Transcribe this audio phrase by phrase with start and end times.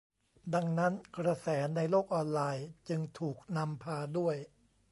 [0.53, 4.35] ดังนั้นกระแสในโลกออนไลน์จึงถูกนำพาด้วย